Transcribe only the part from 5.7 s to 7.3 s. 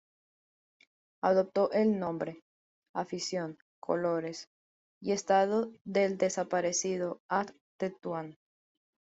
del desaparecido